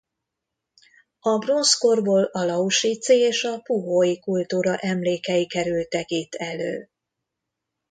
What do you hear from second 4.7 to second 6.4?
emlékei kerültek itt